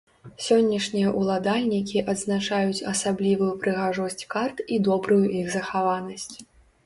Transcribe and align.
Сённяшнія 0.43 1.09
ўладальнікі 1.19 1.97
адзначаюць 2.13 2.85
асаблівую 2.93 3.51
прыгажосць 3.65 4.27
карт 4.37 4.57
і 4.77 4.83
добрую 4.87 5.23
іх 5.43 5.55
захаванасць. 5.57 6.35